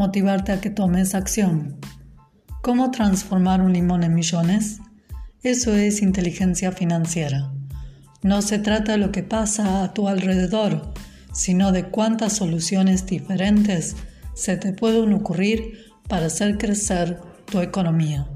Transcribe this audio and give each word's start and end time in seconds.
motivarte 0.00 0.50
a 0.52 0.62
que 0.62 0.70
tomes 0.70 1.14
acción. 1.14 1.78
¿Cómo 2.62 2.90
transformar 2.90 3.60
un 3.60 3.74
limón 3.74 4.02
en 4.02 4.14
millones? 4.14 4.80
Eso 5.42 5.74
es 5.74 6.00
inteligencia 6.00 6.72
financiera. 6.72 7.52
No 8.22 8.40
se 8.40 8.58
trata 8.58 8.92
de 8.92 8.98
lo 8.98 9.12
que 9.12 9.22
pasa 9.22 9.84
a 9.84 9.92
tu 9.92 10.08
alrededor, 10.08 10.94
sino 11.34 11.70
de 11.70 11.90
cuántas 11.90 12.32
soluciones 12.32 13.04
diferentes 13.04 13.94
se 14.32 14.56
te 14.56 14.72
pueden 14.72 15.12
ocurrir 15.12 15.92
para 16.08 16.26
hacer 16.26 16.56
crecer 16.56 17.20
tu 17.44 17.60
economía. 17.60 18.26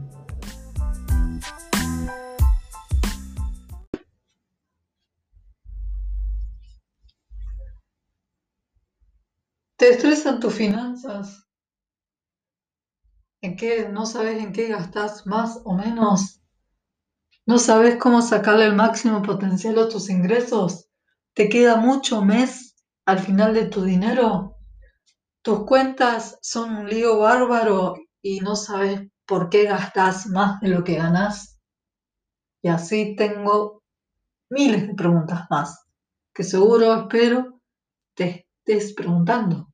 ¿Te 9.79 9.89
estresan 9.89 10.41
tus 10.41 10.53
finanzas? 10.53 11.45
En 13.45 13.57
qué, 13.57 13.89
no 13.89 14.07
sabes 14.07 14.43
en 14.43 14.53
qué 14.53 14.69
gastas 14.69 15.27
más 15.27 15.61
o 15.65 15.75
menos, 15.75 16.41
no 17.47 17.59
sabes 17.59 17.97
cómo 17.97 18.23
sacarle 18.23 18.67
el 18.67 18.75
máximo 18.75 19.23
potencial 19.23 19.79
a 19.79 19.89
tus 19.89 20.11
ingresos, 20.11 20.89
te 21.35 21.49
queda 21.49 21.77
mucho 21.77 22.23
mes 22.23 22.77
al 23.07 23.19
final 23.19 23.55
de 23.55 23.67
tu 23.67 23.83
dinero, 23.83 24.57
tus 25.43 25.65
cuentas 25.65 26.39
son 26.41 26.75
un 26.77 26.89
lío 26.89 27.19
bárbaro 27.19 27.95
y 28.23 28.41
no 28.41 28.57
sabes 28.57 29.03
por 29.27 29.51
qué 29.51 29.65
gastas 29.65 30.27
más 30.27 30.61
de 30.61 30.69
lo 30.69 30.85
que 30.85 30.95
ganas. 30.95 31.61
Y 32.63 32.69
así 32.69 33.15
tengo 33.15 33.83
miles 34.49 34.87
de 34.87 34.95
preguntas 34.95 35.45
más 35.51 35.85
que 36.35 36.43
seguro 36.43 36.93
espero 36.95 37.61
te 38.15 38.49
estés 38.67 38.93
preguntando. 38.93 39.73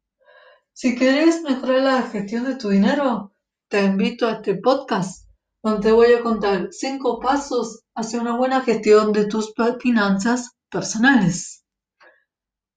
Si 0.73 0.95
querés 0.95 1.43
mejorar 1.43 1.83
la 1.83 2.03
gestión 2.03 2.45
de 2.45 2.57
tu 2.57 2.69
dinero, 2.69 3.30
te 3.71 3.85
invito 3.85 4.27
a 4.27 4.33
este 4.33 4.57
podcast 4.57 5.29
donde 5.63 5.89
te 5.89 5.93
voy 5.93 6.13
a 6.13 6.23
contar 6.23 6.71
cinco 6.73 7.21
pasos 7.21 7.85
hacia 7.95 8.21
una 8.21 8.37
buena 8.37 8.63
gestión 8.63 9.13
de 9.13 9.27
tus 9.27 9.55
finanzas 9.81 10.57
personales. 10.69 11.65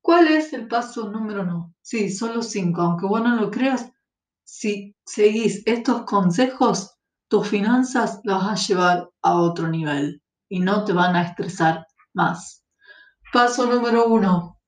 ¿Cuál 0.03 0.27
es 0.27 0.53
el 0.53 0.67
paso 0.67 1.09
número 1.09 1.41
uno? 1.41 1.73
Sí, 1.81 2.11
solo 2.11 2.43
cinco, 2.43 2.81
aunque 2.81 3.07
vos 3.07 3.23
no 3.23 3.35
lo 3.35 3.49
creas, 3.49 3.89
si 4.43 4.95
seguís 5.03 5.63
estos 5.65 6.03
consejos, 6.03 6.95
tus 7.27 7.47
finanzas 7.47 8.19
las 8.23 8.43
vas 8.43 8.61
a 8.61 8.67
llevar 8.67 9.09
a 9.23 9.41
otro 9.41 9.69
nivel 9.69 10.21
y 10.47 10.59
no 10.59 10.83
te 10.83 10.93
van 10.93 11.15
a 11.15 11.23
estresar 11.23 11.87
más. 12.13 12.63
Paso 13.31 13.65
número 13.65 14.05
uno, 14.05 14.59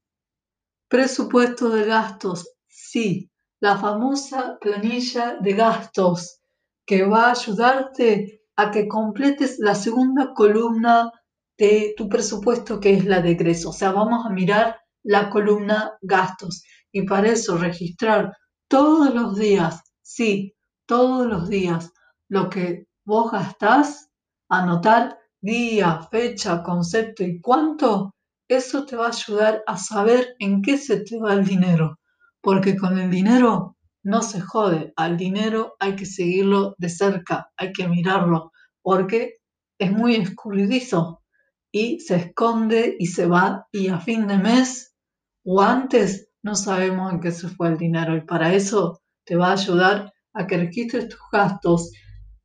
presupuesto 0.88 1.70
de 1.70 1.86
gastos. 1.86 2.50
Sí, 2.68 3.30
la 3.66 3.78
famosa 3.80 4.60
planilla 4.62 5.38
de 5.42 5.54
gastos 5.54 6.40
que 6.86 6.98
va 7.12 7.22
a 7.28 7.32
ayudarte 7.32 8.10
a 8.56 8.70
que 8.70 8.88
completes 8.88 9.58
la 9.58 9.74
segunda 9.74 10.34
columna 10.36 11.12
de 11.58 11.96
tu 11.98 12.08
presupuesto 12.08 12.80
que 12.80 12.94
es 12.94 13.06
la 13.06 13.22
de 13.24 13.32
egreso. 13.32 13.70
O 13.70 13.74
sea, 13.74 13.92
vamos 13.92 14.24
a 14.24 14.30
mirar 14.30 14.80
la 15.04 15.32
columna 15.32 15.98
gastos 16.04 16.64
y 16.92 17.08
para 17.08 17.30
eso 17.30 17.58
registrar 17.58 18.38
todos 18.68 19.12
los 19.16 19.36
días, 19.36 19.82
sí, 20.04 20.54
todos 20.86 21.26
los 21.26 21.50
días, 21.50 21.92
lo 22.30 22.50
que 22.52 22.86
vos 23.04 23.32
gastás, 23.32 24.10
anotar 24.48 25.18
día, 25.42 26.08
fecha, 26.12 26.62
concepto 26.62 27.24
y 27.24 27.42
cuánto, 27.42 28.14
eso 28.48 28.86
te 28.86 28.96
va 28.96 29.08
a 29.08 29.18
ayudar 29.18 29.64
a 29.66 29.76
saber 29.76 30.36
en 30.38 30.62
qué 30.62 30.78
se 30.78 31.00
te 31.00 31.18
va 31.18 31.34
el 31.34 31.46
dinero 31.46 31.98
porque 32.46 32.78
con 32.78 33.00
el 33.00 33.10
dinero 33.10 33.76
no 34.04 34.22
se 34.22 34.40
jode, 34.40 34.94
al 34.98 35.18
dinero 35.18 35.76
hay 35.80 35.96
que 35.96 36.06
seguirlo 36.06 36.76
de 36.78 36.90
cerca, 36.90 37.50
hay 37.58 37.74
que 37.74 37.88
mirarlo, 37.88 38.52
porque 38.84 39.38
es 39.80 39.92
muy 39.92 40.14
escurridizo 40.14 41.24
y 41.72 42.00
se 42.02 42.18
esconde 42.18 42.98
y 43.00 43.08
se 43.08 43.26
va 43.26 43.68
y 43.72 43.88
a 43.88 43.98
fin 43.98 44.28
de 44.28 44.38
mes 44.38 44.96
o 45.44 45.60
antes 45.60 46.30
no 46.44 46.54
sabemos 46.54 47.12
en 47.14 47.20
qué 47.20 47.32
se 47.32 47.50
fue 47.50 47.70
el 47.70 47.80
dinero 47.80 48.16
y 48.16 48.22
para 48.22 48.54
eso 48.54 49.02
te 49.26 49.36
va 49.36 49.48
a 49.48 49.54
ayudar 49.54 50.14
a 50.36 50.46
que 50.46 50.58
registres 50.58 51.10
tus 51.10 51.22
gastos 51.32 51.92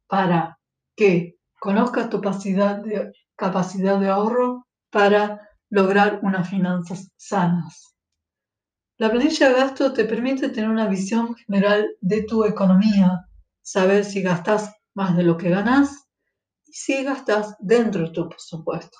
para 0.06 0.58
que 0.96 1.36
conozcas 1.60 2.08
tu 2.08 2.22
capacidad 2.22 2.82
de, 2.82 3.12
capacidad 3.36 4.00
de 4.00 4.08
ahorro 4.08 4.66
para 4.90 5.46
lograr 5.68 6.20
unas 6.22 6.48
finanzas 6.48 7.10
sanas. 7.18 7.90
La 9.00 9.10
planilla 9.10 9.48
de 9.48 9.54
gasto 9.54 9.94
te 9.94 10.04
permite 10.04 10.50
tener 10.50 10.68
una 10.68 10.86
visión 10.86 11.34
general 11.34 11.88
de 12.02 12.22
tu 12.24 12.44
economía, 12.44 13.26
saber 13.62 14.04
si 14.04 14.20
gastas 14.20 14.74
más 14.92 15.16
de 15.16 15.22
lo 15.22 15.38
que 15.38 15.48
ganas 15.48 16.06
y 16.66 16.72
si 16.74 17.02
gastas 17.02 17.56
dentro 17.60 18.02
de 18.02 18.10
tu 18.10 18.28
presupuesto. 18.28 18.98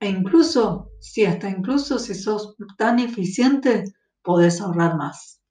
E 0.00 0.08
incluso, 0.08 0.90
si 1.00 1.26
hasta 1.26 1.50
incluso 1.50 1.98
si 1.98 2.14
sos 2.14 2.56
tan 2.78 2.98
eficiente, 2.98 3.84
podés 4.22 4.62
ahorrar 4.62 4.96
más. 4.96 5.42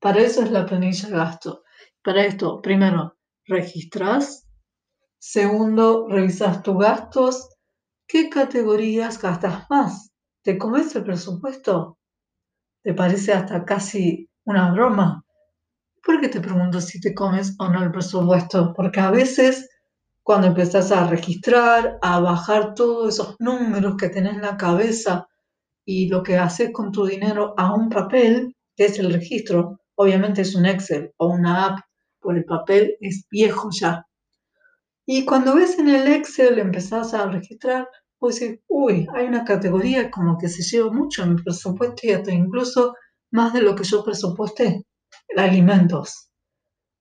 Para 0.00 0.20
eso 0.20 0.42
es 0.42 0.50
la 0.50 0.66
planilla 0.66 1.10
de 1.10 1.16
gasto. 1.16 1.62
Para 2.02 2.24
esto, 2.24 2.60
primero, 2.60 3.16
registras. 3.44 4.48
Segundo, 5.20 6.08
revisas 6.08 6.64
tus 6.64 6.78
gastos. 6.78 7.48
¿Qué 8.08 8.28
categorías 8.28 9.22
gastas 9.22 9.70
más? 9.70 10.10
¿Te 10.42 10.58
comes 10.58 10.96
el 10.96 11.04
presupuesto? 11.04 11.96
¿Te 12.84 12.92
parece 12.92 13.32
hasta 13.32 13.64
casi 13.64 14.28
una 14.44 14.70
broma? 14.70 15.24
¿Por 16.04 16.20
qué 16.20 16.28
te 16.28 16.38
pregunto 16.38 16.82
si 16.82 17.00
te 17.00 17.14
comes 17.14 17.56
o 17.58 17.66
no 17.70 17.82
el 17.82 17.90
presupuesto? 17.90 18.74
Porque 18.76 19.00
a 19.00 19.10
veces 19.10 19.70
cuando 20.22 20.48
empezás 20.48 20.92
a 20.92 21.06
registrar, 21.06 21.98
a 22.02 22.20
bajar 22.20 22.74
todos 22.74 23.14
esos 23.14 23.36
números 23.38 23.96
que 23.96 24.10
tenés 24.10 24.34
en 24.34 24.42
la 24.42 24.58
cabeza 24.58 25.26
y 25.86 26.08
lo 26.08 26.22
que 26.22 26.36
haces 26.36 26.72
con 26.74 26.92
tu 26.92 27.06
dinero 27.06 27.54
a 27.56 27.74
un 27.74 27.88
papel, 27.88 28.54
que 28.76 28.84
es 28.84 28.98
el 28.98 29.14
registro, 29.14 29.80
obviamente 29.94 30.42
es 30.42 30.54
un 30.54 30.66
Excel 30.66 31.10
o 31.16 31.28
una 31.28 31.64
app, 31.64 31.78
por 32.20 32.36
el 32.36 32.44
papel 32.44 32.98
es 33.00 33.26
viejo 33.30 33.70
ya. 33.72 34.06
Y 35.06 35.24
cuando 35.24 35.54
ves 35.54 35.78
en 35.78 35.88
el 35.88 36.06
Excel, 36.06 36.58
empezás 36.58 37.14
a 37.14 37.30
registrar, 37.30 37.88
pues 38.24 38.40
decir, 38.40 38.62
uy, 38.68 39.06
hay 39.12 39.26
una 39.26 39.44
categoría 39.44 40.10
como 40.10 40.38
que 40.38 40.48
se 40.48 40.62
lleva 40.62 40.90
mucho 40.90 41.22
en 41.22 41.34
mi 41.34 41.42
presupuesto 41.42 42.06
y 42.06 42.12
hasta 42.12 42.32
incluso 42.32 42.94
más 43.30 43.52
de 43.52 43.60
lo 43.60 43.74
que 43.76 43.84
yo 43.84 44.02
presupuesté, 44.02 44.86
alimentos. 45.36 46.30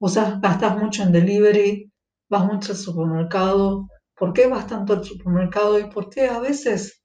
O 0.02 0.10
sea, 0.10 0.38
gastas 0.42 0.78
mucho 0.78 1.02
en 1.02 1.14
delivery, 1.14 1.90
vas 2.30 2.46
mucho 2.46 2.74
al 2.74 2.78
supermercado. 2.78 3.88
¿Por 4.18 4.34
qué 4.34 4.48
vas 4.48 4.68
tanto 4.68 4.92
al 4.92 5.06
supermercado 5.06 5.80
y 5.80 5.86
por 5.86 6.10
qué 6.10 6.28
a 6.28 6.40
veces 6.40 7.02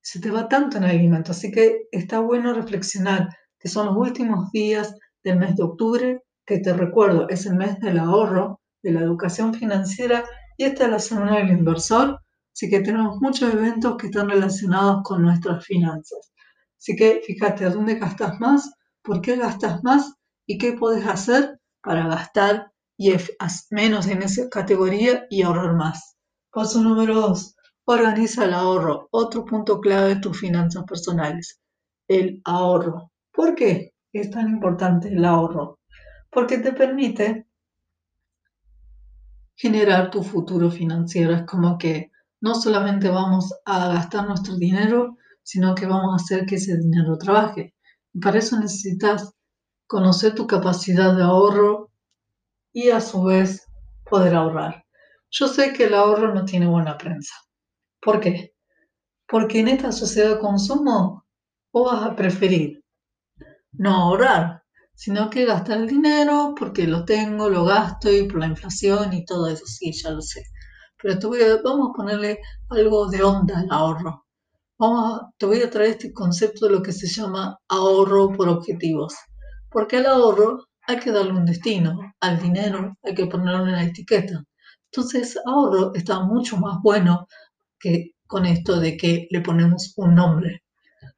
se 0.00 0.20
te 0.20 0.30
va 0.30 0.48
tanto 0.48 0.76
en 0.76 0.84
alimentos? 0.84 1.36
Así 1.36 1.50
que 1.50 1.88
está 1.90 2.20
bueno 2.20 2.54
reflexionar 2.54 3.28
que 3.58 3.68
son 3.68 3.86
los 3.86 3.96
últimos 3.96 4.52
días 4.52 4.94
del 5.24 5.40
mes 5.40 5.56
de 5.56 5.64
octubre, 5.64 6.22
que 6.46 6.60
te 6.60 6.72
recuerdo, 6.72 7.28
es 7.28 7.44
el 7.46 7.56
mes 7.56 7.80
del 7.80 7.98
ahorro, 7.98 8.60
de 8.84 8.92
la 8.92 9.00
educación 9.00 9.52
financiera 9.52 10.24
y 10.56 10.62
esta 10.62 10.84
es 10.84 10.90
la 10.92 11.00
semana 11.00 11.38
del 11.38 11.50
inversor 11.50 12.21
Así 12.52 12.68
que 12.68 12.80
tenemos 12.80 13.20
muchos 13.20 13.52
eventos 13.52 13.96
que 13.96 14.06
están 14.06 14.28
relacionados 14.28 15.02
con 15.02 15.22
nuestras 15.22 15.64
finanzas. 15.64 16.32
Así 16.78 16.94
que 16.96 17.22
fíjate 17.26 17.64
a 17.64 17.70
dónde 17.70 17.94
gastas 17.94 18.38
más, 18.40 18.72
por 19.02 19.20
qué 19.20 19.36
gastas 19.36 19.82
más 19.82 20.14
y 20.46 20.58
qué 20.58 20.74
puedes 20.74 21.06
hacer 21.06 21.60
para 21.82 22.06
gastar 22.06 22.72
y 22.96 23.12
menos 23.70 24.06
en 24.06 24.22
esa 24.22 24.48
categoría 24.48 25.26
y 25.28 25.42
ahorrar 25.42 25.74
más. 25.74 26.16
Paso 26.52 26.80
número 26.82 27.14
dos, 27.14 27.56
organiza 27.84 28.44
el 28.44 28.54
ahorro. 28.54 29.08
Otro 29.10 29.44
punto 29.44 29.80
clave 29.80 30.10
de 30.10 30.20
tus 30.20 30.38
finanzas 30.38 30.84
personales, 30.84 31.60
el 32.06 32.40
ahorro. 32.44 33.10
¿Por 33.32 33.54
qué 33.56 33.94
es 34.12 34.30
tan 34.30 34.48
importante 34.48 35.08
el 35.08 35.24
ahorro? 35.24 35.80
Porque 36.30 36.58
te 36.58 36.72
permite 36.72 37.48
generar 39.56 40.10
tu 40.10 40.22
futuro 40.22 40.70
financiero. 40.70 41.34
Es 41.34 41.42
como 41.44 41.76
que 41.78 42.11
no 42.42 42.56
solamente 42.56 43.08
vamos 43.08 43.54
a 43.64 43.88
gastar 43.88 44.26
nuestro 44.26 44.56
dinero, 44.56 45.16
sino 45.44 45.76
que 45.76 45.86
vamos 45.86 46.12
a 46.12 46.22
hacer 46.22 46.44
que 46.44 46.56
ese 46.56 46.76
dinero 46.76 47.16
trabaje. 47.16 47.74
Y 48.12 48.18
para 48.18 48.38
eso 48.38 48.58
necesitas 48.58 49.32
conocer 49.86 50.34
tu 50.34 50.46
capacidad 50.46 51.14
de 51.16 51.22
ahorro 51.22 51.92
y 52.72 52.90
a 52.90 53.00
su 53.00 53.22
vez 53.22 53.64
poder 54.04 54.34
ahorrar. 54.34 54.84
Yo 55.30 55.46
sé 55.46 55.72
que 55.72 55.84
el 55.84 55.94
ahorro 55.94 56.34
no 56.34 56.44
tiene 56.44 56.66
buena 56.66 56.98
prensa. 56.98 57.32
¿Por 58.00 58.18
qué? 58.18 58.54
Porque 59.28 59.60
en 59.60 59.68
esta 59.68 59.92
sociedad 59.92 60.30
de 60.30 60.40
consumo 60.40 61.24
vos 61.72 61.92
vas 61.92 62.10
a 62.10 62.16
preferir 62.16 62.82
no 63.70 63.94
ahorrar, 63.94 64.64
sino 64.94 65.30
que 65.30 65.44
gastar 65.44 65.78
el 65.78 65.86
dinero 65.86 66.54
porque 66.58 66.88
lo 66.88 67.04
tengo, 67.04 67.48
lo 67.48 67.64
gasto 67.64 68.12
y 68.12 68.26
por 68.26 68.40
la 68.40 68.46
inflación 68.46 69.12
y 69.12 69.24
todo 69.24 69.46
eso, 69.46 69.64
sí, 69.64 69.92
ya 69.92 70.10
lo 70.10 70.20
sé. 70.20 70.42
Pero 71.02 71.18
te 71.18 71.26
voy 71.26 71.40
vamos 71.64 71.90
a 71.90 71.92
ponerle 71.92 72.38
algo 72.70 73.08
de 73.08 73.22
onda 73.22 73.58
al 73.58 73.68
ahorro. 73.70 74.24
Vamos 74.78 75.22
te 75.36 75.46
voy 75.46 75.60
a 75.62 75.70
traer 75.70 75.90
este 75.90 76.12
concepto 76.12 76.66
de 76.66 76.72
lo 76.72 76.82
que 76.82 76.92
se 76.92 77.08
llama 77.08 77.58
ahorro 77.68 78.32
por 78.32 78.48
objetivos. 78.48 79.14
Porque 79.70 79.96
al 79.96 80.06
ahorro 80.06 80.66
hay 80.86 80.98
que 80.98 81.10
darle 81.10 81.32
un 81.32 81.46
destino, 81.46 82.14
al 82.20 82.40
dinero 82.40 82.96
hay 83.02 83.14
que 83.14 83.26
ponerle 83.26 83.62
una 83.62 83.84
etiqueta. 83.84 84.44
Entonces, 84.90 85.38
ahorro 85.46 85.92
está 85.94 86.20
mucho 86.20 86.56
más 86.58 86.78
bueno 86.82 87.26
que 87.80 88.12
con 88.26 88.46
esto 88.46 88.78
de 88.78 88.96
que 88.96 89.26
le 89.30 89.40
ponemos 89.40 89.92
un 89.96 90.14
nombre. 90.14 90.62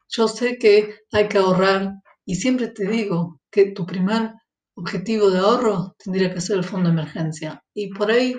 Yo 0.09 0.29
sé 0.29 0.59
que 0.59 0.95
hay 1.13 1.29
que 1.29 1.39
ahorrar 1.39 1.95
y 2.25 2.37
siempre 2.37 2.69
te 2.69 2.87
digo 2.87 3.41
que 3.51 3.73
tu 3.73 3.85
primer 3.85 4.33
objetivo 4.77 5.31
de 5.31 5.39
ahorro 5.39 5.95
tendría 5.99 6.33
que 6.33 6.41
ser 6.41 6.59
el 6.59 6.65
fondo 6.65 6.89
de 6.89 6.95
emergencia. 6.95 7.63
Y 7.75 7.91
por 7.91 8.11
ahí, 8.11 8.37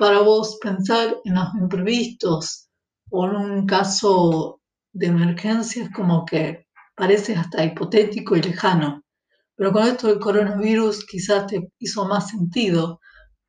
para 0.00 0.20
vos 0.20 0.58
pensar 0.62 1.14
en 1.26 1.34
los 1.34 1.54
imprevistos 1.60 2.70
o 3.10 3.26
en 3.26 3.36
un 3.36 3.66
caso 3.66 4.58
de 4.94 5.08
emergencia 5.08 5.84
es 5.84 5.90
como 5.90 6.24
que 6.24 6.66
parece 6.96 7.36
hasta 7.36 7.62
hipotético 7.66 8.34
y 8.34 8.40
lejano. 8.40 9.02
Pero 9.56 9.72
con 9.72 9.86
esto 9.86 10.06
del 10.06 10.18
coronavirus 10.18 11.04
quizás 11.04 11.48
te 11.48 11.70
hizo 11.78 12.06
más 12.06 12.30
sentido 12.30 12.98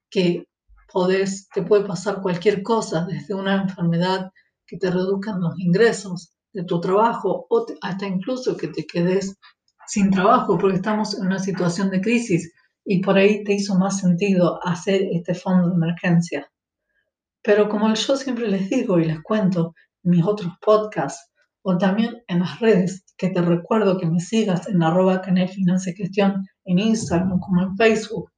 que 0.09 0.45
podés, 0.91 1.47
te 1.53 1.63
puede 1.63 1.85
pasar 1.85 2.21
cualquier 2.21 2.61
cosa, 2.63 3.05
desde 3.05 3.33
una 3.33 3.61
enfermedad 3.61 4.29
que 4.67 4.75
te 4.77 4.91
reduzcan 4.91 5.39
los 5.39 5.57
ingresos 5.57 6.33
de 6.51 6.65
tu 6.65 6.81
trabajo 6.81 7.47
o 7.49 7.65
hasta 7.81 8.05
incluso 8.05 8.57
que 8.57 8.67
te 8.67 8.85
quedes 8.85 9.37
sin 9.87 10.11
trabajo 10.11 10.57
porque 10.57 10.75
estamos 10.75 11.17
en 11.17 11.27
una 11.27 11.39
situación 11.39 11.89
de 11.91 12.01
crisis 12.01 12.51
y 12.91 12.99
por 12.99 13.17
ahí 13.17 13.41
te 13.45 13.53
hizo 13.53 13.75
más 13.75 13.99
sentido 13.99 14.59
hacer 14.67 15.03
este 15.13 15.33
fondo 15.33 15.69
de 15.69 15.75
emergencia. 15.75 16.51
Pero 17.41 17.69
como 17.69 17.93
yo 17.93 18.17
siempre 18.17 18.49
les 18.49 18.69
digo 18.69 18.99
y 18.99 19.05
les 19.05 19.21
cuento 19.21 19.73
en 20.03 20.11
mis 20.11 20.25
otros 20.25 20.51
podcasts, 20.61 21.31
o 21.61 21.77
también 21.77 22.21
en 22.27 22.39
las 22.39 22.59
redes, 22.59 23.05
que 23.15 23.29
te 23.29 23.41
recuerdo 23.41 23.97
que 23.97 24.07
me 24.07 24.19
sigas 24.19 24.67
en 24.67 24.83
arroba 24.83 25.21
canal 25.21 25.47
Financia 25.47 25.93
Gestión 25.95 26.45
en 26.65 26.79
Instagram 26.79 27.39
como 27.39 27.61
en 27.61 27.77
Facebook, 27.77 28.29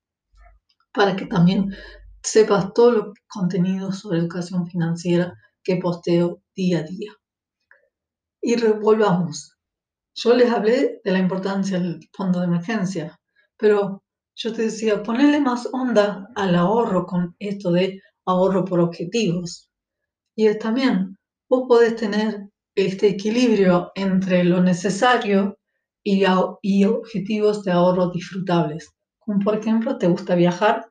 para 0.94 1.16
que 1.16 1.26
también 1.26 1.74
sepas 2.22 2.72
todos 2.76 2.94
los 2.94 3.06
contenidos 3.26 4.02
sobre 4.02 4.20
educación 4.20 4.68
financiera 4.68 5.34
que 5.64 5.78
posteo 5.78 6.44
día 6.56 6.82
a 6.82 6.84
día. 6.84 7.12
Y 8.40 8.56
volvamos. 8.56 9.58
Yo 10.14 10.36
les 10.36 10.52
hablé 10.52 11.02
de 11.04 11.12
la 11.12 11.18
importancia 11.18 11.80
del 11.80 12.08
fondo 12.14 12.40
de 12.40 12.46
emergencia, 12.46 13.20
pero 13.58 14.04
yo 14.36 14.54
te 14.54 14.64
decía, 14.64 15.04
ponerle 15.04 15.40
más 15.40 15.68
onda 15.72 16.30
al 16.36 16.56
ahorro 16.56 17.06
con 17.06 17.36
esto 17.40 17.72
de 17.72 18.02
ahorro 18.26 18.66
por 18.66 18.80
objetivos. 18.80 19.70
Y 20.36 20.48
es 20.48 20.60
también, 20.60 21.18
vos 21.50 21.66
podés 21.68 21.96
tener 21.96 22.50
este 22.76 23.08
equilibrio 23.08 23.92
entre 23.96 24.44
lo 24.44 24.62
necesario 24.62 25.58
y, 26.04 26.26
objetivos 26.86 27.64
de 27.64 27.72
ahorro 27.72 28.10
disfrutables. 28.10 28.90
Como 29.20 29.40
por 29.40 29.58
ejemplo, 29.58 29.98
te 29.98 30.08
gusta 30.08 30.36
viajar 30.36 30.90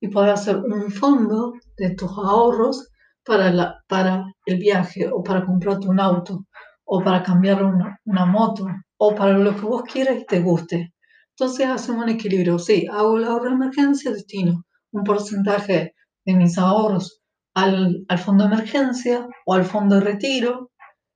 y 0.00 0.08
puedes 0.08 0.32
hacer 0.32 0.56
un 0.56 0.90
fondo 0.90 1.54
de 1.76 1.94
tus 1.94 2.10
ahorros 2.10 2.88
para, 3.24 3.80
para 3.86 4.24
el 4.46 4.58
viaje 4.58 5.08
o 5.08 5.22
para 5.22 5.46
comprarte 5.46 5.88
un 5.88 6.00
auto 6.00 6.44
o 6.84 7.02
para 7.02 7.22
cambiar 7.22 7.62
una, 7.62 7.98
una 8.04 8.26
moto 8.26 8.66
o 8.98 9.14
para 9.14 9.38
lo 9.38 9.54
que 9.54 9.62
vos 9.62 9.82
quieras 9.84 10.18
y 10.20 10.26
te 10.26 10.40
guste. 10.40 10.92
Entonces 11.42 11.66
hacemos 11.66 12.04
un 12.04 12.10
equilibrio. 12.10 12.56
Sí, 12.56 12.86
hago 12.88 13.18
el 13.18 13.24
ahorro 13.24 13.48
de 13.48 13.56
emergencia, 13.56 14.12
destino 14.12 14.64
un 14.92 15.02
porcentaje 15.02 15.92
de 16.24 16.34
mis 16.34 16.56
ahorros 16.56 17.20
al, 17.52 18.06
fondo 18.24 18.46
de 18.46 18.54
emergencia 18.54 19.26
o 19.44 19.54
al 19.54 19.64
fondo 19.64 19.96
de 19.96 20.02
retiro 20.02 20.70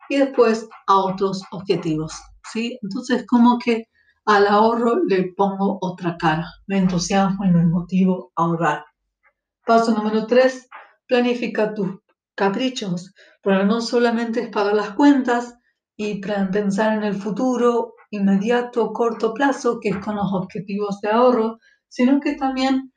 y 0.09 0.17
después 0.17 0.69
a 0.89 0.99
otros 0.99 1.45
objetivos, 1.53 2.13
¿sí? 2.53 2.77
Entonces, 2.83 3.25
como 3.25 3.57
que 3.61 3.85
al 4.25 4.49
ahorro 4.49 5.05
le 5.05 5.33
pongo 5.37 5.79
otra 5.81 6.17
cara, 6.19 6.49
me 6.67 6.79
entusiasmo 6.79 7.45
y 7.45 7.53
me 7.53 7.65
motivo 7.65 8.33
a 8.35 8.47
ahorrar. 8.47 8.85
Paso 9.65 9.93
número 9.93 10.27
tres, 10.27 10.69
planifica 11.07 11.73
tus 11.73 12.01
caprichos, 12.35 13.15
pero 13.45 13.65
no 13.65 13.81
solamente 13.81 14.41
es 14.41 14.49
pagar 14.49 14.75
las 14.75 14.91
cuentas 14.91 15.57
y 15.97 16.21
pensar 16.21 16.99
en 16.99 17.05
el 17.05 17.15
futuro 17.15 17.95
inmediato, 18.11 18.93
corto 18.93 19.35
plazo, 19.35 19.79
que 19.81 19.91
es 19.91 19.99
con 19.99 20.17
los 20.17 20.33
objetivos 20.33 21.01
de 21.01 21.11
ahorro, 21.11 21.59
sino 21.89 22.21
que 22.21 22.35
también 22.35 22.93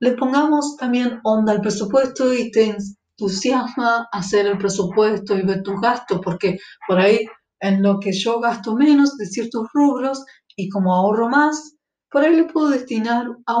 le 0.00 0.12
pongamos 0.12 0.76
también 0.76 1.20
onda 1.24 1.52
al 1.52 1.60
presupuesto 1.60 2.34
y 2.34 2.50
te 2.50 2.76
entusiasma 2.76 4.08
hacer 4.12 4.46
el 4.46 4.58
presupuesto 4.58 5.38
y 5.38 5.42
ver 5.42 5.62
tus 5.62 5.80
gastos, 5.80 6.20
porque 6.22 6.58
por 6.86 6.98
ahí 6.98 7.24
en 7.60 7.82
lo 7.82 8.00
que 8.00 8.12
yo 8.12 8.40
gasto 8.40 8.74
menos 8.74 9.16
de 9.16 9.26
ciertos 9.26 9.68
rubros 9.72 10.24
y 10.56 10.68
como 10.68 10.94
ahorro 10.94 11.28
más, 11.28 11.76
por 12.10 12.22
ahí 12.22 12.36
le 12.36 12.44
puedo 12.44 12.68
destinar 12.68 13.26
a 13.46 13.60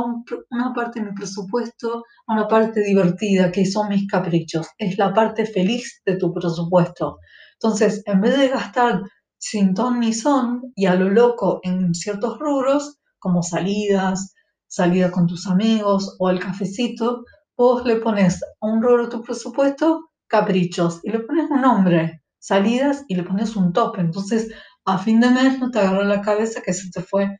una 0.50 0.74
parte 0.74 1.00
de 1.00 1.06
mi 1.06 1.14
presupuesto, 1.14 2.04
a 2.26 2.34
una 2.34 2.48
parte 2.48 2.82
divertida, 2.82 3.50
que 3.50 3.64
son 3.64 3.88
mis 3.88 4.06
caprichos. 4.06 4.66
Es 4.76 4.98
la 4.98 5.14
parte 5.14 5.46
feliz 5.46 6.02
de 6.04 6.16
tu 6.16 6.34
presupuesto. 6.34 7.18
Entonces, 7.62 8.02
en 8.06 8.20
vez 8.20 8.36
de 8.38 8.48
gastar 8.48 9.02
sin 9.38 9.72
ton 9.74 10.00
ni 10.00 10.12
son 10.12 10.72
y 10.74 10.86
a 10.86 10.96
lo 10.96 11.08
loco 11.08 11.60
en 11.62 11.94
ciertos 11.94 12.38
rubros, 12.40 12.98
como 13.20 13.42
salidas, 13.42 14.34
salida 14.66 15.12
con 15.12 15.28
tus 15.28 15.46
amigos 15.46 16.16
o 16.18 16.28
el 16.28 16.40
cafecito, 16.40 17.24
vos 17.56 17.84
le 17.84 17.96
pones 17.96 18.42
a 18.42 18.66
un 18.66 18.82
rubro 18.82 19.08
tu 19.08 19.22
presupuesto 19.22 20.10
caprichos 20.26 21.00
y 21.04 21.10
le 21.10 21.20
pones 21.20 21.48
un 21.50 21.60
nombre, 21.60 22.22
salidas 22.40 23.04
y 23.06 23.14
le 23.14 23.22
pones 23.22 23.54
un 23.54 23.72
tope. 23.72 24.00
Entonces, 24.00 24.52
a 24.84 24.98
fin 24.98 25.20
de 25.20 25.30
mes 25.30 25.60
no 25.60 25.70
te 25.70 25.78
agarró 25.78 26.02
la 26.02 26.20
cabeza 26.20 26.62
que 26.62 26.72
se 26.72 26.90
te 26.90 27.02
fue 27.02 27.38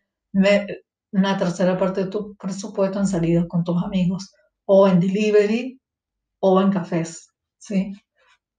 una 1.13 1.37
tercera 1.37 1.77
parte 1.77 2.05
de 2.05 2.11
tu 2.11 2.37
presupuesto 2.37 3.01
en 3.01 3.09
salidas 3.09 3.47
con 3.49 3.65
tus 3.65 3.83
amigos 3.83 4.33
o 4.67 4.87
en 4.87 5.01
delivery 5.01 5.81
o 6.41 6.61
en 6.61 6.71
cafés. 6.71 7.29
¿sí? 7.59 7.93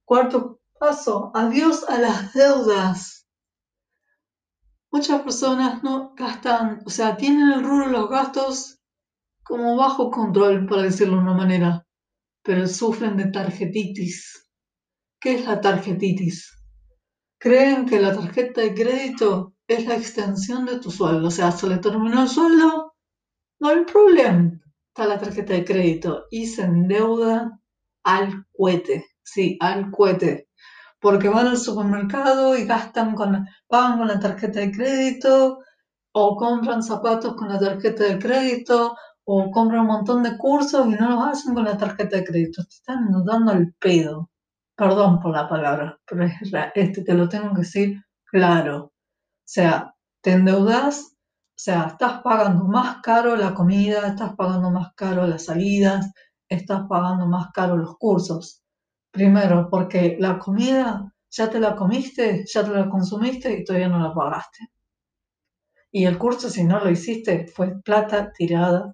Cuarto 0.06 0.60
paso, 0.84 1.32
adiós 1.34 1.86
a 1.88 1.98
las 1.98 2.34
deudas. 2.34 3.26
Muchas 4.92 5.22
personas 5.22 5.82
no 5.82 6.14
gastan, 6.14 6.82
o 6.86 6.90
sea, 6.90 7.16
tienen 7.16 7.54
el 7.54 7.64
rubro 7.64 7.86
de 7.86 7.94
los 7.94 8.10
gastos 8.10 8.82
como 9.44 9.78
bajo 9.78 10.12
control, 10.12 10.66
para 10.68 10.82
decirlo 10.82 11.16
de 11.16 11.24
una 11.24 11.36
manera, 11.36 11.88
pero 12.44 12.68
sufren 12.68 13.16
de 13.16 13.28
tarjetitis. 13.28 14.50
¿Qué 15.22 15.36
es 15.36 15.46
la 15.46 15.62
tarjetitis? 15.62 16.52
Creen 17.40 17.86
que 17.86 18.02
la 18.02 18.14
tarjeta 18.14 18.60
de 18.60 18.74
crédito 18.74 19.56
es 19.66 19.86
la 19.86 19.96
extensión 19.96 20.66
de 20.66 20.80
tu 20.80 20.92
sueldo, 20.92 21.30
o 21.30 21.32
sea, 21.32 21.54
se 21.54 21.66
le 21.68 21.78
terminó 21.78 22.24
el 22.24 22.28
sueldo, 22.28 22.94
no 23.62 23.70
hay 23.70 23.86
problema, 23.86 24.52
está 24.90 25.06
la 25.08 25.18
tarjeta 25.18 25.54
de 25.54 25.64
crédito 25.64 26.26
y 26.30 26.46
se 26.46 26.64
endeuda 26.64 27.58
al 28.04 28.46
cohete, 28.52 29.06
sí, 29.24 29.58
al 29.62 29.90
cohete, 29.90 30.50
porque 31.04 31.28
van 31.28 31.48
al 31.48 31.58
supermercado 31.58 32.58
y 32.58 32.64
gastan 32.64 33.14
con, 33.14 33.46
pagan 33.68 33.98
con 33.98 34.08
la 34.08 34.22
tarjeta 34.22 34.62
de 34.62 34.72
crédito 34.72 35.60
o 36.14 36.38
compran 36.38 36.82
zapatos 36.82 37.36
con 37.36 37.50
la 37.50 37.60
tarjeta 37.60 38.06
de 38.06 38.18
crédito 38.18 38.96
o 39.26 39.52
compran 39.52 39.82
un 39.82 39.88
montón 39.88 40.24
de 40.24 40.38
cursos 40.38 40.88
y 40.88 40.92
no 40.92 41.10
los 41.10 41.28
hacen 41.28 41.54
con 41.56 41.66
la 41.66 41.78
tarjeta 41.78 42.16
de 42.18 42.24
crédito. 42.24 42.64
Te 42.64 42.76
están 42.76 43.10
dando 43.26 43.52
el 43.52 43.74
pedo. 43.74 44.30
Perdón 44.78 45.20
por 45.20 45.34
la 45.34 45.50
palabra, 45.50 46.00
pero 46.06 46.24
es 46.24 46.34
este 46.74 47.04
te 47.04 47.14
lo 47.14 47.28
tengo 47.28 47.54
que 47.54 47.62
decir 47.62 48.02
claro. 48.24 48.86
O 48.86 48.92
sea, 49.44 49.94
te 50.22 50.32
endeudas, 50.32 51.16
o 51.16 51.58
sea, 51.58 51.88
estás 51.88 52.22
pagando 52.22 52.64
más 52.64 53.02
caro 53.04 53.36
la 53.36 53.54
comida, 53.54 54.08
estás 54.08 54.36
pagando 54.38 54.72
más 54.72 54.94
caro 54.96 55.28
las 55.28 55.46
salidas, 55.46 56.12
estás 56.48 56.84
pagando 56.88 57.26
más 57.28 57.48
caro 57.54 57.76
los 57.76 57.98
cursos. 57.98 58.63
Primero, 59.14 59.70
porque 59.70 60.18
la 60.20 60.40
comida 60.40 61.14
ya 61.30 61.48
te 61.48 61.60
la 61.60 61.76
comiste, 61.76 62.46
ya 62.52 62.64
te 62.64 62.72
la 62.72 62.90
consumiste 62.90 63.54
y 63.54 63.64
todavía 63.64 63.88
no 63.88 64.00
la 64.00 64.12
pagaste. 64.12 64.72
Y 65.92 66.06
el 66.06 66.18
curso, 66.18 66.50
si 66.50 66.64
no 66.64 66.84
lo 66.84 66.90
hiciste, 66.90 67.46
fue 67.46 67.80
plata 67.84 68.32
tirada 68.34 68.92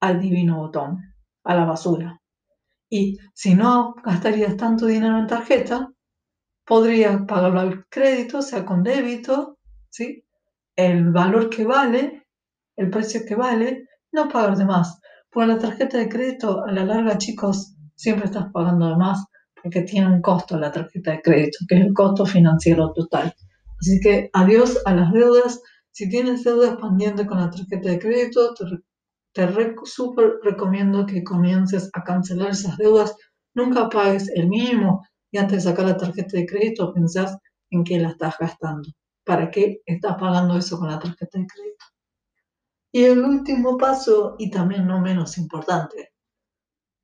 al 0.00 0.20
divino 0.20 0.58
botón, 0.58 0.98
a 1.42 1.56
la 1.56 1.64
basura. 1.64 2.22
Y 2.88 3.18
si 3.34 3.56
no 3.56 3.96
gastarías 4.04 4.56
tanto 4.56 4.86
dinero 4.86 5.18
en 5.18 5.26
tarjeta, 5.26 5.90
podrías 6.64 7.22
pagarlo 7.26 7.58
al 7.58 7.86
crédito, 7.88 8.42
sea 8.42 8.64
con 8.64 8.84
débito, 8.84 9.58
¿sí? 9.90 10.24
El 10.76 11.10
valor 11.10 11.50
que 11.50 11.64
vale 11.64 12.28
el 12.76 12.90
precio 12.90 13.22
que 13.26 13.34
vale, 13.34 13.88
no 14.12 14.28
pagar 14.28 14.56
de 14.56 14.64
más. 14.64 15.00
Por 15.32 15.48
la 15.48 15.58
tarjeta 15.58 15.98
de 15.98 16.08
crédito, 16.08 16.64
a 16.64 16.70
la 16.70 16.84
larga, 16.84 17.18
chicos, 17.18 17.74
siempre 17.96 18.26
estás 18.26 18.52
pagando 18.52 18.88
de 18.90 18.96
más 18.96 19.26
porque 19.68 19.82
tiene 19.82 20.06
un 20.06 20.22
costo 20.22 20.56
la 20.56 20.72
tarjeta 20.72 21.10
de 21.12 21.20
crédito, 21.20 21.58
que 21.68 21.74
es 21.76 21.84
el 21.84 21.92
costo 21.92 22.24
financiero 22.24 22.90
total. 22.94 23.34
Así 23.78 24.00
que 24.00 24.30
adiós 24.32 24.80
a 24.86 24.94
las 24.94 25.12
deudas. 25.12 25.60
Si 25.90 26.08
tienes 26.08 26.42
deudas 26.42 26.78
pendientes 26.78 27.26
con 27.26 27.38
la 27.38 27.50
tarjeta 27.50 27.90
de 27.90 27.98
crédito, 27.98 28.54
te, 28.54 28.64
te 29.34 29.74
súper 29.84 30.36
recomiendo 30.42 31.04
que 31.04 31.22
comiences 31.22 31.90
a 31.92 32.02
cancelar 32.02 32.50
esas 32.50 32.78
deudas. 32.78 33.14
Nunca 33.52 33.90
pagues 33.90 34.30
el 34.34 34.48
mínimo 34.48 35.06
y 35.30 35.36
antes 35.36 35.64
de 35.64 35.70
sacar 35.70 35.84
la 35.84 35.96
tarjeta 35.98 36.38
de 36.38 36.46
crédito 36.46 36.94
pensás 36.94 37.36
en 37.70 37.84
qué 37.84 37.98
la 37.98 38.08
estás 38.08 38.36
gastando. 38.40 38.88
¿Para 39.22 39.50
qué 39.50 39.82
estás 39.84 40.16
pagando 40.16 40.56
eso 40.56 40.78
con 40.78 40.88
la 40.88 40.98
tarjeta 40.98 41.38
de 41.38 41.46
crédito? 41.46 41.84
Y 42.90 43.04
el 43.04 43.18
último 43.18 43.76
paso, 43.76 44.34
y 44.38 44.50
también 44.50 44.86
no 44.86 44.98
menos 44.98 45.36
importante, 45.36 46.14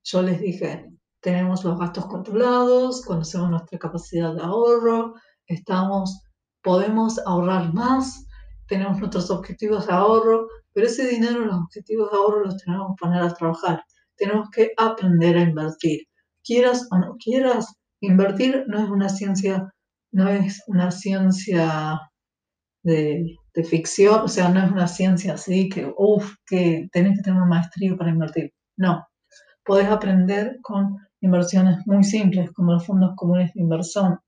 yo 0.02 0.23
les 0.23 0.40
dije, 0.40 0.93
tenemos 1.24 1.64
los 1.64 1.78
gastos 1.78 2.04
controlados, 2.04 3.02
conocemos 3.02 3.48
nuestra 3.48 3.78
capacidad 3.78 4.34
de 4.34 4.42
ahorro, 4.42 5.14
estamos, 5.46 6.22
podemos 6.62 7.18
ahorrar 7.24 7.72
más, 7.72 8.26
tenemos 8.68 8.98
nuestros 8.98 9.30
objetivos 9.30 9.86
de 9.86 9.94
ahorro, 9.94 10.46
pero 10.74 10.86
ese 10.86 11.08
dinero, 11.08 11.46
los 11.46 11.56
objetivos 11.56 12.10
de 12.10 12.18
ahorro 12.18 12.44
los 12.44 12.62
tenemos 12.62 12.88
que 12.88 13.06
poner 13.06 13.22
a 13.22 13.32
trabajar. 13.32 13.82
Tenemos 14.16 14.50
que 14.50 14.72
aprender 14.76 15.38
a 15.38 15.40
invertir. 15.40 16.00
Quieras 16.44 16.86
o 16.90 16.98
no 16.98 17.16
quieras, 17.18 17.74
invertir 18.00 18.64
no 18.68 18.84
es 18.84 18.90
una 18.90 19.08
ciencia, 19.08 19.72
no 20.12 20.28
es 20.28 20.62
una 20.66 20.90
ciencia 20.90 22.00
de, 22.82 23.34
de 23.54 23.64
ficción, 23.64 24.20
o 24.20 24.28
sea, 24.28 24.50
no 24.50 24.62
es 24.62 24.70
una 24.70 24.88
ciencia 24.88 25.34
así 25.34 25.70
que, 25.70 25.90
uff, 25.96 26.34
que 26.46 26.86
tenés 26.92 27.16
que 27.16 27.22
tener 27.22 27.40
una 27.40 27.48
maestría 27.48 27.96
para 27.96 28.10
invertir. 28.10 28.52
No, 28.76 29.06
podés 29.64 29.88
aprender 29.88 30.58
con 30.62 30.98
inversiones 31.24 31.78
muy 31.86 32.04
simples 32.04 32.52
como 32.52 32.72
los 32.72 32.86
fondos 32.86 33.12
comunes 33.16 33.52
de 33.54 33.62
inversión. 33.62 34.18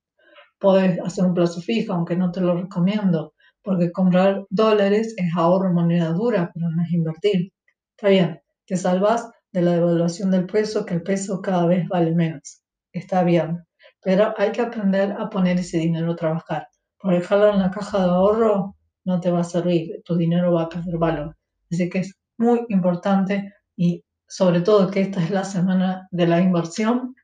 Puedes 0.58 0.98
hacer 1.00 1.24
un 1.24 1.34
plazo 1.34 1.60
fijo, 1.60 1.92
aunque 1.92 2.16
no 2.16 2.30
te 2.32 2.40
lo 2.40 2.56
recomiendo, 2.56 3.34
porque 3.62 3.92
comprar 3.92 4.44
dólares 4.48 5.14
es 5.16 5.26
ahorro 5.36 5.68
en 5.68 5.74
moneda 5.74 6.10
dura, 6.12 6.50
pero 6.54 6.70
no 6.70 6.82
es 6.82 6.92
invertir. 6.92 7.52
Está 7.96 8.08
bien, 8.08 8.40
te 8.66 8.76
salvas 8.76 9.28
de 9.52 9.62
la 9.62 9.72
devaluación 9.72 10.30
del 10.30 10.46
peso, 10.46 10.86
que 10.86 10.94
el 10.94 11.02
peso 11.02 11.42
cada 11.42 11.66
vez 11.66 11.86
vale 11.88 12.14
menos. 12.14 12.62
Está 12.92 13.22
bien, 13.22 13.64
pero 14.02 14.34
hay 14.38 14.52
que 14.52 14.62
aprender 14.62 15.12
a 15.12 15.28
poner 15.28 15.58
ese 15.58 15.78
dinero 15.78 16.12
a 16.12 16.16
trabajar. 16.16 16.68
Por 16.98 17.12
dejarlo 17.12 17.52
en 17.52 17.58
la 17.58 17.70
caja 17.70 17.98
de 17.98 18.10
ahorro 18.10 18.76
no 19.04 19.20
te 19.20 19.30
va 19.30 19.40
a 19.40 19.44
servir, 19.44 20.02
tu 20.04 20.16
dinero 20.16 20.52
va 20.52 20.62
a 20.62 20.68
perder 20.68 20.96
valor. 20.96 21.36
Así 21.70 21.88
que 21.90 21.98
es 21.98 22.14
muy 22.38 22.64
importante 22.68 23.52
y 23.76 24.02
sobre 24.28 24.60
todo 24.60 24.90
que 24.90 25.00
esta 25.00 25.22
es 25.22 25.30
la 25.30 25.44
semana 25.44 26.08
de 26.10 26.26
la 26.26 26.40
inversión, 26.40 27.14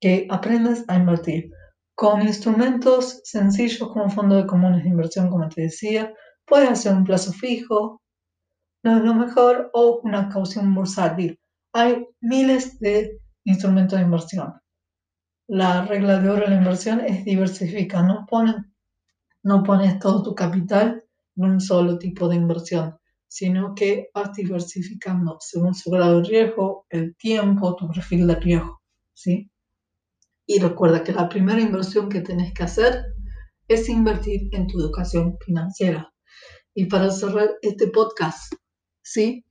que 0.00 0.26
aprendas 0.30 0.84
a 0.88 0.96
invertir 0.96 1.50
con 1.94 2.22
instrumentos 2.22 3.20
sencillos 3.24 3.88
como 3.88 4.10
fondo 4.10 4.36
de 4.36 4.46
comunes 4.46 4.82
de 4.82 4.88
inversión, 4.88 5.30
como 5.30 5.48
te 5.48 5.62
decía. 5.62 6.12
Puedes 6.44 6.70
hacer 6.70 6.94
un 6.94 7.04
plazo 7.04 7.32
fijo, 7.32 8.02
no 8.82 8.96
es 8.96 9.04
lo 9.04 9.14
mejor, 9.14 9.70
o 9.74 10.00
una 10.02 10.28
caución 10.28 10.74
bursátil. 10.74 11.38
Hay 11.72 12.04
miles 12.20 12.78
de 12.80 13.20
instrumentos 13.44 13.98
de 13.98 14.04
inversión. 14.04 14.54
La 15.46 15.84
regla 15.84 16.18
de 16.18 16.30
oro 16.30 16.42
de 16.42 16.48
la 16.48 16.56
inversión 16.56 17.00
es 17.00 17.24
diversificar, 17.24 18.04
no, 18.04 18.26
no 19.44 19.62
pones 19.62 19.98
todo 19.98 20.22
tu 20.22 20.34
capital 20.34 21.04
en 21.36 21.44
un 21.44 21.60
solo 21.60 21.98
tipo 21.98 22.28
de 22.28 22.36
inversión 22.36 22.96
sino 23.32 23.74
que 23.74 24.10
vas 24.12 24.34
diversificando 24.34 25.38
según 25.40 25.74
su 25.74 25.90
grado 25.90 26.20
de 26.20 26.28
riesgo, 26.28 26.84
el 26.90 27.16
tiempo, 27.16 27.74
tu 27.76 27.88
perfil 27.88 28.26
de 28.26 28.34
riesgo, 28.34 28.82
¿sí? 29.14 29.50
Y 30.44 30.58
recuerda 30.58 31.02
que 31.02 31.12
la 31.12 31.30
primera 31.30 31.58
inversión 31.58 32.10
que 32.10 32.20
tenés 32.20 32.52
que 32.52 32.64
hacer 32.64 33.06
es 33.68 33.88
invertir 33.88 34.50
en 34.52 34.66
tu 34.66 34.78
educación 34.78 35.38
financiera. 35.40 36.12
Y 36.74 36.84
para 36.84 37.10
cerrar 37.10 37.52
este 37.62 37.88
podcast, 37.88 38.52
¿sí? 39.02 39.46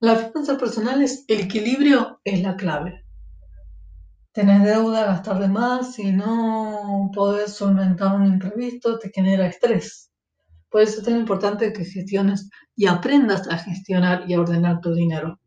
La 0.00 0.16
finanza 0.16 0.58
personal 0.58 1.00
es 1.00 1.24
el 1.28 1.42
equilibrio 1.42 2.20
es 2.24 2.42
la 2.42 2.56
clave. 2.56 3.04
Tenés 4.32 4.64
deuda, 4.64 5.06
gastar 5.06 5.38
de 5.38 5.46
más, 5.46 5.94
si 5.94 6.10
no 6.10 7.12
podés 7.14 7.52
solventar 7.52 8.16
un 8.16 8.26
imprevisto, 8.26 8.98
te 8.98 9.12
genera 9.14 9.46
estrés. 9.46 10.07
Por 10.70 10.82
eso 10.82 10.98
es 10.98 11.04
tan 11.04 11.16
importante 11.16 11.72
que 11.72 11.84
gestiones 11.84 12.50
y 12.76 12.86
aprendas 12.86 13.48
a 13.48 13.58
gestionar 13.58 14.24
y 14.28 14.34
a 14.34 14.40
ordenar 14.40 14.80
tu 14.80 14.92
dinero. 14.92 15.40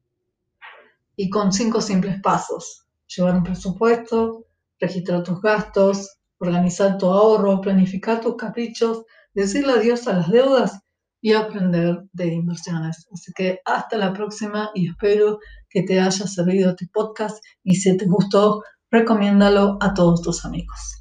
Y 1.15 1.29
con 1.29 1.51
cinco 1.51 1.81
simples 1.81 2.19
pasos. 2.21 2.85
Llevar 3.15 3.35
un 3.35 3.43
presupuesto, 3.43 4.45
registrar 4.79 5.23
tus 5.23 5.41
gastos, 5.41 6.17
organizar 6.39 6.97
tu 6.97 7.05
ahorro, 7.07 7.61
planificar 7.61 8.19
tus 8.19 8.35
caprichos, 8.35 9.03
decirle 9.33 9.73
adiós 9.73 10.07
a 10.07 10.13
las 10.13 10.31
deudas 10.31 10.79
y 11.21 11.33
aprender 11.33 12.03
de 12.13 12.33
inversiones. 12.33 13.07
Así 13.13 13.31
que 13.33 13.59
hasta 13.65 13.97
la 13.97 14.11
próxima 14.11 14.71
y 14.73 14.89
espero 14.89 15.39
que 15.69 15.83
te 15.83 15.99
haya 15.99 16.25
servido 16.25 16.71
este 16.71 16.87
podcast 16.91 17.43
y 17.63 17.75
si 17.75 17.95
te 17.95 18.05
gustó, 18.05 18.63
recomiéndalo 18.89 19.77
a 19.79 19.93
todos 19.93 20.21
tus 20.21 20.43
amigos. 20.43 21.00